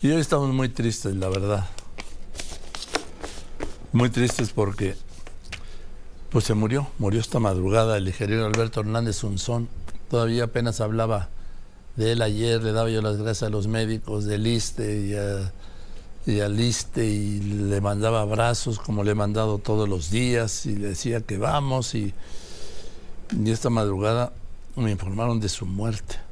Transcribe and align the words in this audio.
Y 0.00 0.12
hoy 0.12 0.20
estamos 0.20 0.54
muy 0.54 0.68
tristes, 0.68 1.16
la 1.16 1.28
verdad. 1.28 1.66
Muy 3.92 4.10
tristes 4.10 4.50
porque 4.50 4.94
pues 6.30 6.44
se 6.44 6.54
murió, 6.54 6.86
murió 7.00 7.20
esta 7.20 7.40
madrugada 7.40 7.96
el 7.96 8.06
ingeniero 8.06 8.46
Alberto 8.46 8.78
Hernández 8.78 9.24
Unzón. 9.24 9.68
Todavía 10.08 10.44
apenas 10.44 10.80
hablaba 10.80 11.30
de 11.96 12.12
él 12.12 12.22
ayer, 12.22 12.62
le 12.62 12.70
daba 12.70 12.88
yo 12.90 13.02
las 13.02 13.16
gracias 13.16 13.48
a 13.48 13.50
los 13.50 13.66
médicos 13.66 14.24
del 14.24 14.46
ISTE 14.46 15.50
y, 16.26 16.32
y 16.32 16.40
al 16.42 16.60
ISTE 16.60 17.04
y 17.04 17.40
le 17.40 17.80
mandaba 17.80 18.20
abrazos 18.20 18.78
como 18.78 19.02
le 19.02 19.10
he 19.10 19.16
mandado 19.16 19.58
todos 19.58 19.88
los 19.88 20.12
días 20.12 20.64
y 20.66 20.76
le 20.76 20.90
decía 20.90 21.22
que 21.22 21.38
vamos 21.38 21.96
y 21.96 22.14
esta 23.44 23.68
madrugada 23.68 24.32
me 24.76 24.92
informaron 24.92 25.40
de 25.40 25.48
su 25.48 25.66
muerte. 25.66 26.27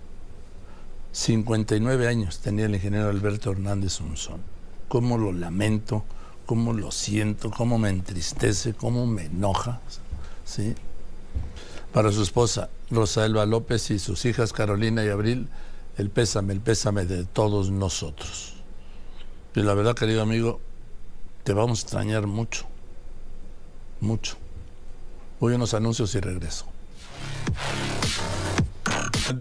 59 1.17 2.09
años 2.09 2.41
tenía 2.41 2.67
el 2.67 2.75
ingeniero 2.75 3.09
Alberto 3.09 3.51
Hernández 3.51 4.03
Unzón. 4.03 4.43
Cómo 4.87 5.17
lo 5.17 5.33
lamento, 5.33 6.05
cómo 6.45 6.75
lo 6.75 6.91
siento, 6.91 7.51
cómo 7.51 7.79
me 7.79 7.89
entristece, 7.89 8.75
cómo 8.75 9.07
me 9.07 9.25
enoja. 9.25 9.81
¿sí? 10.45 10.75
Para 11.95 12.13
su 12.13 12.23
esposa, 12.23 12.69
Rosa 12.91 13.25
Elba 13.25 13.47
López, 13.47 13.91
y 13.91 13.99
sus 13.99 14.27
hijas 14.27 14.53
Carolina 14.53 15.07
y 15.07 15.09
Abril, 15.09 15.49
el 15.97 16.11
pésame, 16.11 16.53
el 16.53 16.61
pésame 16.61 17.07
de 17.07 17.25
todos 17.25 17.71
nosotros. 17.71 18.53
Y 19.55 19.63
la 19.63 19.73
verdad, 19.73 19.95
querido 19.95 20.21
amigo, 20.21 20.61
te 21.45 21.55
vamos 21.55 21.79
a 21.79 21.83
extrañar 21.85 22.27
mucho, 22.27 22.67
mucho. 24.01 24.37
Voy 25.41 25.55
unos 25.55 25.73
anuncios 25.73 26.15
y 26.15 26.21
regreso. 26.21 26.67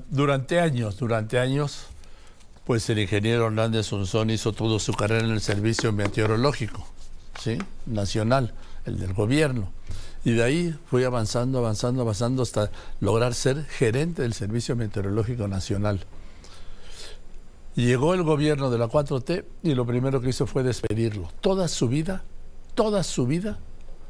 Durante 0.10 0.60
años, 0.60 0.98
durante 0.98 1.40
años, 1.40 1.88
pues 2.66 2.90
el 2.90 3.00
ingeniero 3.00 3.46
Hernández 3.46 3.92
Unzón 3.92 4.32
hizo 4.32 4.52
toda 4.52 4.80
su 4.80 4.94
carrera 4.94 5.24
en 5.24 5.32
el 5.32 5.42
servicio 5.42 5.92
meteorológico, 5.92 6.88
¿sí? 7.40 7.60
Nacional, 7.86 8.54
el 8.86 8.98
del 8.98 9.14
gobierno. 9.14 9.72
Y 10.24 10.32
de 10.32 10.44
ahí 10.44 10.76
fui 10.88 11.04
avanzando, 11.04 11.60
avanzando, 11.60 12.02
avanzando 12.02 12.42
hasta 12.42 12.72
lograr 13.00 13.36
ser 13.36 13.64
gerente 13.66 14.24
del 14.24 14.34
Servicio 14.34 14.76
Meteorológico 14.76 15.48
Nacional. 15.48 16.00
Llegó 17.76 18.16
el 18.16 18.24
gobierno 18.24 18.72
de 18.72 18.80
la 18.80 18.88
4T 18.88 19.46
y 19.62 19.76
lo 19.76 19.86
primero 19.86 20.22
que 20.22 20.30
hizo 20.30 20.48
fue 20.48 20.64
despedirlo. 20.64 21.30
Toda 21.42 21.68
su 21.68 21.88
vida, 21.90 22.24
toda 22.74 23.04
su 23.04 23.28
vida, 23.28 23.60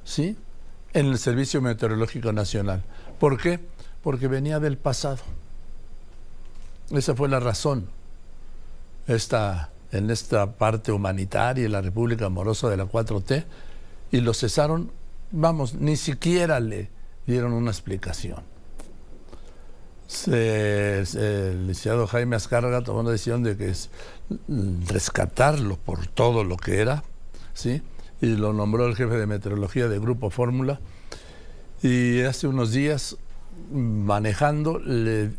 ¿sí? 0.05 0.38
En 0.94 1.08
el 1.08 1.17
Servicio 1.17 1.61
Meteorológico 1.61 2.31
Nacional. 2.31 2.83
¿Por 3.19 3.38
qué? 3.38 3.59
Porque 4.02 4.30
venía 4.30 4.61
del 4.61 4.77
pasado. 4.77 5.19
Esa 6.91 7.16
fue 7.16 7.30
la 7.30 7.39
razón. 7.39 7.88
Esta, 9.08 9.72
en 9.91 10.09
esta 10.09 10.53
parte 10.53 10.92
humanitaria, 10.92 11.67
la 11.69 11.81
República 11.81 12.25
Amorosa 12.25 12.69
de 12.69 12.77
la 12.77 12.86
4T, 12.86 13.45
y 14.11 14.22
lo 14.22 14.33
cesaron, 14.33 14.92
vamos, 15.31 15.75
ni 15.75 15.95
siquiera 15.97 16.59
le 16.59 16.89
dieron 17.25 17.53
una 17.53 17.72
explicación. 17.72 18.44
el 20.27 21.67
licenciado 21.67 22.08
Jaime 22.08 22.36
Azcárraga 22.36 22.83
tomó 22.83 23.03
la 23.03 23.11
decisión 23.11 23.44
de 23.44 23.58
que 23.58 23.70
es 23.70 23.89
rescatarlo 24.88 25.77
por 25.77 26.08
todo 26.08 26.44
lo 26.44 26.58
que 26.58 26.81
era, 26.81 27.03
¿sí? 27.53 27.81
y 28.22 28.36
lo 28.36 28.53
nombró 28.53 28.88
el 28.88 28.95
jefe 28.95 29.16
de 29.16 29.27
meteorología 29.27 29.88
de 29.88 29.99
Grupo 29.99 30.30
Fórmula. 30.30 30.80
Y 31.81 32.22
hace 32.22 32.47
unos 32.47 32.72
días, 32.72 33.17
manejando, 33.72 34.80
le, 34.80 35.31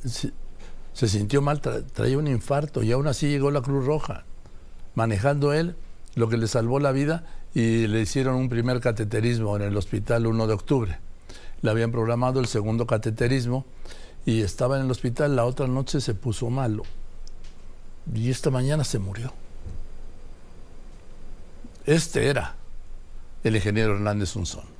se 0.96 1.08
sintió 1.08 1.42
mal, 1.42 1.60
traía 1.60 2.16
un 2.16 2.26
infarto 2.26 2.82
y 2.82 2.90
aún 2.90 3.06
así 3.06 3.28
llegó 3.28 3.50
la 3.50 3.60
Cruz 3.60 3.84
Roja, 3.84 4.24
manejando 4.94 5.52
él 5.52 5.76
lo 6.14 6.30
que 6.30 6.38
le 6.38 6.48
salvó 6.48 6.80
la 6.80 6.90
vida 6.90 7.26
y 7.52 7.86
le 7.86 8.00
hicieron 8.00 8.36
un 8.36 8.48
primer 8.48 8.80
cateterismo 8.80 9.56
en 9.56 9.62
el 9.62 9.76
hospital 9.76 10.26
1 10.26 10.46
de 10.46 10.54
octubre. 10.54 10.98
Le 11.60 11.70
habían 11.70 11.92
programado 11.92 12.40
el 12.40 12.46
segundo 12.46 12.86
cateterismo 12.86 13.66
y 14.24 14.40
estaba 14.40 14.78
en 14.78 14.86
el 14.86 14.90
hospital, 14.90 15.36
la 15.36 15.44
otra 15.44 15.66
noche 15.66 16.00
se 16.00 16.14
puso 16.14 16.48
malo 16.48 16.84
y 18.14 18.30
esta 18.30 18.48
mañana 18.48 18.82
se 18.82 18.98
murió. 18.98 19.34
Este 21.84 22.28
era 22.28 22.54
el 23.44 23.54
ingeniero 23.54 23.96
Hernández 23.96 24.34
Unzón. 24.34 24.75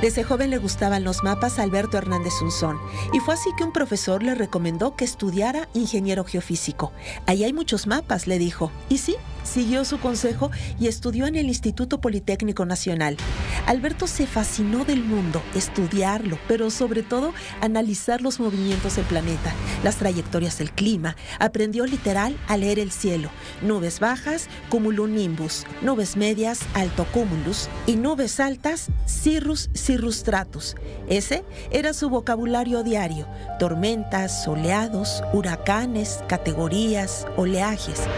Desde 0.00 0.24
joven 0.24 0.48
le 0.48 0.56
gustaban 0.56 1.04
los 1.04 1.22
mapas 1.22 1.58
a 1.58 1.62
Alberto 1.62 1.98
Hernández 1.98 2.32
Unzón 2.40 2.78
y 3.12 3.20
fue 3.20 3.34
así 3.34 3.50
que 3.58 3.64
un 3.64 3.72
profesor 3.72 4.22
le 4.22 4.34
recomendó 4.34 4.96
que 4.96 5.04
estudiara 5.04 5.68
ingeniero 5.74 6.24
geofísico. 6.24 6.90
Ahí 7.26 7.44
hay 7.44 7.52
muchos 7.52 7.86
mapas, 7.86 8.26
le 8.26 8.38
dijo. 8.38 8.72
Y 8.88 8.96
sí, 8.96 9.16
siguió 9.44 9.84
su 9.84 10.00
consejo 10.00 10.50
y 10.78 10.86
estudió 10.86 11.26
en 11.26 11.36
el 11.36 11.48
Instituto 11.48 12.00
Politécnico 12.00 12.64
Nacional. 12.64 13.18
Alberto 13.66 14.06
se 14.06 14.26
fascinó 14.26 14.86
del 14.86 15.04
mundo, 15.04 15.42
estudiarlo, 15.54 16.38
pero 16.48 16.70
sobre 16.70 17.02
todo 17.02 17.34
analizar 17.60 18.22
los 18.22 18.40
movimientos 18.40 18.96
del 18.96 19.04
planeta, 19.04 19.52
las 19.84 19.96
trayectorias 19.96 20.56
del 20.58 20.72
clima. 20.72 21.14
Aprendió 21.38 21.84
literal 21.84 22.38
a 22.48 22.56
leer 22.56 22.78
el 22.78 22.90
cielo, 22.90 23.30
nubes 23.60 24.00
bajas, 24.00 24.48
cumulonimbus, 24.70 25.66
nubes 25.82 26.16
medias, 26.16 26.60
alto 26.72 27.06
cumulus 27.12 27.68
y 27.86 27.96
nubes 27.96 28.40
altas, 28.40 28.88
cirrus 29.06 29.68
cirrustratus. 29.90 30.76
Ese 31.08 31.42
era 31.72 31.92
su 31.92 32.08
vocabulario 32.10 32.84
diario, 32.84 33.26
tormentas, 33.58 34.44
soleados, 34.44 35.20
huracanes, 35.32 36.22
categorías, 36.28 37.26
oleajes. 37.36 38.08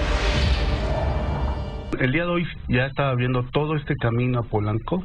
El 1.98 2.12
día 2.12 2.24
de 2.24 2.30
hoy 2.30 2.44
ya 2.68 2.84
estaba 2.84 3.14
viendo 3.14 3.44
todo 3.52 3.76
este 3.76 3.96
camino 3.96 4.40
a 4.40 4.42
Polanco. 4.42 5.02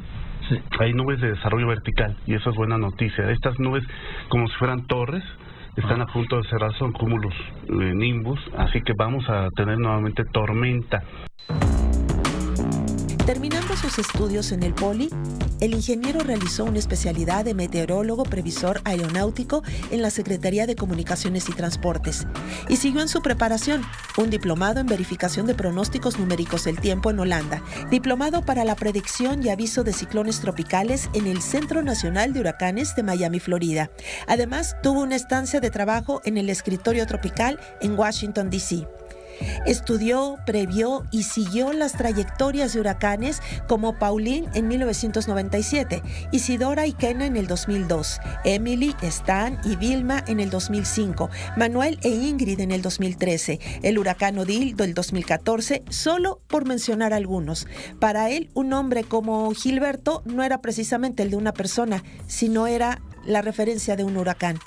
Hay 0.78 0.92
nubes 0.92 1.20
de 1.22 1.30
desarrollo 1.32 1.68
vertical 1.68 2.18
y 2.26 2.34
eso 2.34 2.50
es 2.50 2.56
buena 2.56 2.76
noticia. 2.76 3.30
Estas 3.30 3.58
nubes, 3.58 3.84
como 4.28 4.46
si 4.48 4.54
fueran 4.56 4.86
torres, 4.86 5.24
están 5.74 6.02
a 6.02 6.06
punto 6.06 6.36
de 6.36 6.48
cerrar, 6.50 6.76
son 6.78 6.92
cúmulos 6.92 7.32
de 7.66 7.94
nimbus, 7.94 8.40
así 8.58 8.82
que 8.82 8.92
vamos 8.94 9.24
a 9.28 9.48
tener 9.56 9.78
nuevamente 9.78 10.22
tormenta. 10.32 11.02
Terminando 13.24 13.76
sus 13.76 13.98
estudios 13.98 14.52
en 14.52 14.62
el 14.62 14.72
Poli, 14.72 15.10
el 15.60 15.74
ingeniero 15.74 16.20
realizó 16.20 16.64
una 16.64 16.78
especialidad 16.78 17.44
de 17.44 17.54
meteorólogo 17.54 18.24
previsor 18.24 18.80
aeronáutico 18.84 19.62
en 19.90 20.02
la 20.02 20.10
Secretaría 20.10 20.66
de 20.66 20.76
Comunicaciones 20.76 21.48
y 21.48 21.52
Transportes 21.52 22.26
y 22.68 22.76
siguió 22.76 23.00
en 23.02 23.08
su 23.08 23.22
preparación 23.22 23.82
un 24.16 24.30
diplomado 24.30 24.80
en 24.80 24.86
verificación 24.86 25.46
de 25.46 25.54
pronósticos 25.54 26.18
numéricos 26.18 26.64
del 26.64 26.80
tiempo 26.80 27.10
en 27.10 27.20
Holanda, 27.20 27.62
diplomado 27.90 28.42
para 28.42 28.64
la 28.64 28.76
predicción 28.76 29.44
y 29.44 29.50
aviso 29.50 29.84
de 29.84 29.92
ciclones 29.92 30.40
tropicales 30.40 31.08
en 31.14 31.26
el 31.26 31.42
Centro 31.42 31.82
Nacional 31.82 32.32
de 32.32 32.40
Huracanes 32.40 32.94
de 32.94 33.02
Miami, 33.02 33.40
Florida. 33.40 33.90
Además, 34.26 34.76
tuvo 34.82 35.00
una 35.00 35.16
estancia 35.16 35.60
de 35.60 35.70
trabajo 35.70 36.20
en 36.24 36.38
el 36.38 36.50
escritorio 36.50 37.06
tropical 37.06 37.58
en 37.80 37.98
Washington, 37.98 38.50
D.C. 38.50 38.86
Estudió, 39.66 40.36
previó 40.46 41.04
y 41.10 41.24
siguió 41.24 41.72
las 41.72 41.92
trayectorias 41.92 42.72
de 42.72 42.80
huracanes 42.80 43.40
como 43.68 43.98
Pauline 43.98 44.48
en 44.54 44.68
1997, 44.68 46.02
Isidora 46.32 46.86
y 46.86 46.92
Kena 46.92 47.26
en 47.26 47.36
el 47.36 47.46
2002, 47.46 48.20
Emily, 48.44 48.94
Stan 49.02 49.58
y 49.64 49.76
Vilma 49.76 50.24
en 50.26 50.40
el 50.40 50.50
2005, 50.50 51.30
Manuel 51.56 51.98
e 52.02 52.10
Ingrid 52.10 52.60
en 52.60 52.72
el 52.72 52.82
2013, 52.82 53.60
el 53.82 53.98
huracán 53.98 54.38
Odil 54.38 54.76
del 54.76 54.94
2014, 54.94 55.82
solo 55.88 56.40
por 56.46 56.66
mencionar 56.66 57.12
algunos. 57.12 57.66
Para 58.00 58.30
él, 58.30 58.50
un 58.54 58.72
hombre 58.72 59.04
como 59.04 59.50
Gilberto 59.52 60.22
no 60.24 60.42
era 60.42 60.60
precisamente 60.60 61.22
el 61.22 61.30
de 61.30 61.36
una 61.36 61.52
persona, 61.52 62.02
sino 62.26 62.66
era 62.66 63.00
la 63.24 63.42
referencia 63.42 63.96
de 63.96 64.04
un 64.04 64.16
huracán. 64.16 64.58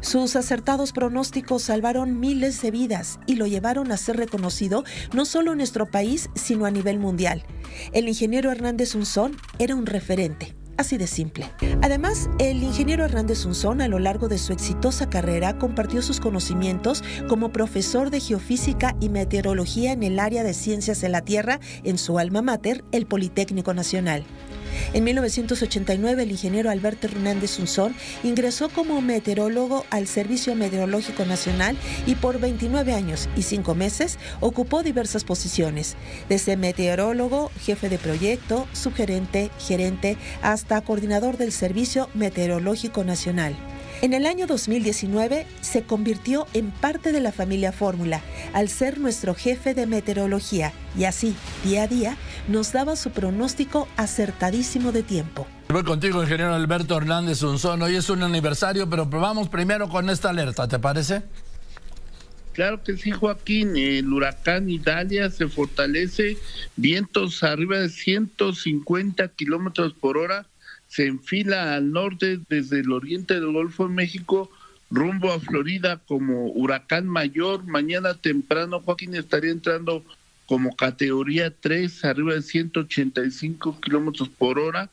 Sus 0.00 0.36
acertados 0.36 0.92
pronósticos 0.92 1.62
salvaron 1.62 2.20
miles 2.20 2.60
de 2.62 2.70
vidas 2.70 3.18
y 3.26 3.36
lo 3.36 3.46
llevaron 3.46 3.92
a 3.92 3.96
ser 3.96 4.16
reconocido 4.16 4.84
no 5.12 5.24
solo 5.24 5.52
en 5.52 5.58
nuestro 5.58 5.86
país, 5.90 6.30
sino 6.34 6.66
a 6.66 6.70
nivel 6.70 6.98
mundial. 6.98 7.44
El 7.92 8.08
ingeniero 8.08 8.50
Hernández 8.50 8.94
Unzón 8.94 9.36
era 9.58 9.74
un 9.74 9.86
referente. 9.86 10.54
Así 10.80 10.96
de 10.96 11.06
simple. 11.06 11.44
Además, 11.82 12.30
el 12.38 12.62
ingeniero 12.62 13.04
Hernández 13.04 13.44
Unzón 13.44 13.82
a 13.82 13.88
lo 13.88 13.98
largo 13.98 14.28
de 14.28 14.38
su 14.38 14.54
exitosa 14.54 15.10
carrera 15.10 15.58
compartió 15.58 16.00
sus 16.00 16.20
conocimientos 16.20 17.04
como 17.28 17.52
profesor 17.52 18.08
de 18.08 18.18
geofísica 18.18 18.96
y 18.98 19.10
meteorología 19.10 19.92
en 19.92 20.02
el 20.02 20.18
área 20.18 20.42
de 20.42 20.54
ciencias 20.54 21.02
de 21.02 21.10
la 21.10 21.20
Tierra 21.20 21.60
en 21.84 21.98
su 21.98 22.18
alma 22.18 22.40
mater, 22.40 22.82
el 22.92 23.04
Politécnico 23.04 23.74
Nacional. 23.74 24.24
En 24.92 25.04
1989, 25.04 26.22
el 26.22 26.30
ingeniero 26.30 26.70
Alberto 26.70 27.06
Hernández 27.06 27.58
Unzón 27.58 27.94
ingresó 28.22 28.68
como 28.68 29.00
meteorólogo 29.00 29.84
al 29.90 30.06
Servicio 30.06 30.54
Meteorológico 30.54 31.24
Nacional 31.24 31.76
y 32.06 32.14
por 32.14 32.40
29 32.40 32.92
años 32.92 33.28
y 33.36 33.42
5 33.42 33.74
meses 33.74 34.18
ocupó 34.40 34.82
diversas 34.82 35.24
posiciones, 35.24 35.96
desde 36.28 36.56
meteorólogo, 36.56 37.50
jefe 37.62 37.88
de 37.88 37.98
proyecto, 37.98 38.66
subgerente, 38.72 39.50
gerente, 39.58 40.16
hasta 40.42 40.80
coordinador 40.80 41.36
del 41.36 41.52
Servicio 41.52 42.08
Meteorológico 42.14 43.04
Nacional. 43.04 43.54
En 44.02 44.14
el 44.14 44.24
año 44.24 44.46
2019 44.46 45.46
se 45.60 45.82
convirtió 45.82 46.46
en 46.54 46.70
parte 46.70 47.12
de 47.12 47.20
la 47.20 47.32
familia 47.32 47.70
Fórmula 47.70 48.22
al 48.54 48.70
ser 48.70 48.98
nuestro 48.98 49.34
jefe 49.34 49.74
de 49.74 49.86
meteorología 49.86 50.72
y 50.98 51.04
así, 51.04 51.36
día 51.64 51.82
a 51.82 51.86
día, 51.86 52.16
nos 52.48 52.72
daba 52.72 52.96
su 52.96 53.10
pronóstico 53.10 53.88
acertadísimo 53.98 54.90
de 54.92 55.02
tiempo. 55.02 55.46
Voy 55.68 55.84
contigo, 55.84 56.22
ingeniero 56.22 56.54
Alberto 56.54 56.96
Hernández 56.96 57.42
Unzón. 57.42 57.82
Hoy 57.82 57.96
es 57.96 58.08
un 58.08 58.22
aniversario, 58.22 58.88
pero 58.88 59.04
vamos 59.04 59.50
primero 59.50 59.90
con 59.90 60.08
esta 60.08 60.30
alerta, 60.30 60.66
¿te 60.66 60.78
parece? 60.78 61.22
Claro 62.54 62.82
que 62.82 62.96
sí, 62.96 63.10
Joaquín. 63.10 63.76
El 63.76 64.10
huracán 64.10 64.70
Italia 64.70 65.28
se 65.28 65.46
fortalece, 65.46 66.38
vientos 66.74 67.42
arriba 67.42 67.78
de 67.78 67.90
150 67.90 69.28
kilómetros 69.28 69.92
por 69.92 70.16
hora, 70.16 70.46
se 70.90 71.06
enfila 71.06 71.76
al 71.76 71.92
norte 71.92 72.40
desde 72.48 72.80
el 72.80 72.90
oriente 72.90 73.34
del 73.34 73.52
Golfo 73.52 73.86
de 73.86 73.94
México 73.94 74.50
rumbo 74.90 75.32
a 75.32 75.38
Florida 75.38 76.00
como 76.04 76.50
huracán 76.50 77.06
mayor. 77.06 77.64
Mañana 77.64 78.14
temprano, 78.14 78.80
Joaquín 78.80 79.14
estaría 79.14 79.52
entrando 79.52 80.04
como 80.46 80.74
categoría 80.74 81.54
3, 81.54 82.04
arriba 82.04 82.34
de 82.34 82.42
185 82.42 83.80
kilómetros 83.80 84.28
por 84.30 84.58
hora. 84.58 84.90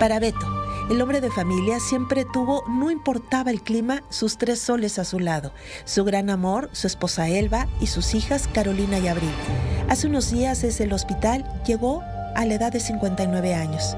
Para 0.00 0.18
Beto, 0.18 0.66
el 0.90 1.00
hombre 1.00 1.20
de 1.20 1.30
familia 1.30 1.78
siempre 1.78 2.26
tuvo, 2.32 2.64
no 2.68 2.90
importaba 2.90 3.52
el 3.52 3.62
clima, 3.62 4.02
sus 4.10 4.38
tres 4.38 4.58
soles 4.58 4.98
a 4.98 5.04
su 5.04 5.20
lado, 5.20 5.52
su 5.84 6.04
gran 6.04 6.30
amor, 6.30 6.68
su 6.72 6.88
esposa 6.88 7.28
Elba 7.28 7.68
y 7.80 7.86
sus 7.86 8.14
hijas 8.14 8.48
Carolina 8.48 8.98
y 8.98 9.06
Abril. 9.06 9.30
Hace 9.88 10.08
unos 10.08 10.32
días 10.32 10.62
desde 10.62 10.82
el 10.82 10.92
hospital 10.92 11.44
llegó 11.64 12.02
a 12.34 12.44
la 12.44 12.54
edad 12.54 12.72
de 12.72 12.80
59 12.80 13.54
años. 13.54 13.96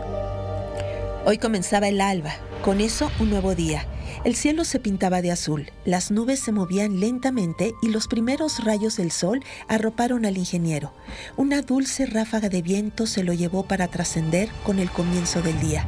Hoy 1.25 1.39
comenzaba 1.39 1.89
el 1.89 2.03
alba, 2.03 2.35
con 2.63 2.83
eso 2.83 3.11
un 3.21 3.31
nuevo 3.31 3.55
día. 3.55 3.87
El 4.23 4.37
cielo 4.37 4.65
se 4.65 4.81
pintaba 4.81 5.23
de 5.23 5.31
azul, 5.31 5.71
las 5.87 6.11
nubes 6.11 6.41
se 6.41 6.53
movían 6.53 7.01
lentamente 7.01 7.73
y 7.81 7.89
los 7.89 8.07
primeros 8.07 8.63
rayos 8.65 8.99
del 8.99 9.11
sol 9.11 9.43
arroparon 9.67 10.27
al 10.27 10.37
ingeniero. 10.37 10.93
Una 11.39 11.63
dulce 11.63 12.05
ráfaga 12.05 12.51
de 12.51 12.61
viento 12.61 13.07
se 13.07 13.25
lo 13.25 13.33
llevó 13.33 13.63
para 13.63 13.89
trascender 13.89 14.51
con 14.65 14.81
el 14.81 14.91
comienzo 14.91 15.41
del 15.41 15.59
día. 15.59 15.87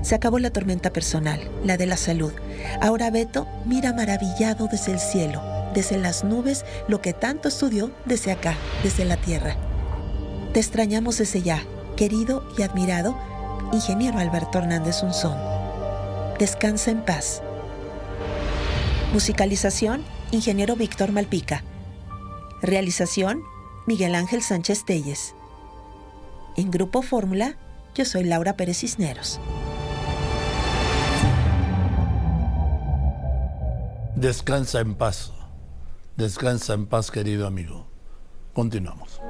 Se 0.00 0.14
acabó 0.14 0.38
la 0.38 0.50
tormenta 0.50 0.90
personal, 0.90 1.40
la 1.62 1.76
de 1.76 1.84
la 1.84 1.98
salud. 1.98 2.32
Ahora 2.80 3.10
Beto 3.10 3.46
mira 3.66 3.92
maravillado 3.92 4.68
desde 4.68 4.92
el 4.92 5.00
cielo, 5.00 5.42
desde 5.76 5.98
las 5.98 6.24
nubes, 6.24 6.64
lo 6.88 7.02
que 7.02 7.12
tanto 7.12 7.48
estudió 7.48 7.90
desde 8.06 8.32
acá, 8.32 8.54
desde 8.82 9.04
la 9.04 9.18
tierra. 9.18 9.56
Te 10.54 10.58
extrañamos 10.58 11.18
desde 11.18 11.42
ya, 11.42 11.62
querido 11.96 12.48
y 12.56 12.62
admirado 12.62 13.14
ingeniero 13.72 14.18
Alberto 14.18 14.58
Hernández 14.58 15.02
Unzón. 15.02 15.36
Descansa 16.38 16.90
en 16.90 17.04
paz. 17.04 17.42
Musicalización, 19.12 20.02
ingeniero 20.30 20.76
Víctor 20.76 21.12
Malpica. 21.12 21.62
Realización, 22.62 23.42
Miguel 23.86 24.14
Ángel 24.14 24.42
Sánchez 24.42 24.86
Telles. 24.86 25.34
En 26.56 26.70
Grupo 26.70 27.02
Fórmula, 27.02 27.56
yo 27.94 28.06
soy 28.06 28.24
Laura 28.24 28.56
Pérez 28.56 28.78
Cisneros. 28.78 29.40
Descansa 34.14 34.80
en 34.80 34.94
paz. 34.94 35.32
Descansa 36.16 36.72
en 36.72 36.86
paz, 36.86 37.10
querido 37.10 37.46
amigo. 37.46 37.86
Continuamos. 38.54 39.20